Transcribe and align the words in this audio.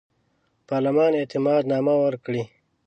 پالمر 0.67 1.11
اعتماد 1.19 1.63
نامه 1.71 1.95
ورکړي. 2.03 2.43